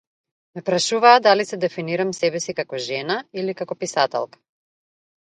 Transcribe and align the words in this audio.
Ме 0.55 0.63
прашуваа 0.69 1.19
дали 1.27 1.45
се 1.51 1.59
дефинирам 1.65 2.15
себе 2.21 2.43
си 2.47 2.57
како 2.63 2.83
жена 2.89 3.21
или 3.43 3.59
како 3.63 3.81
писателка. 3.87 4.47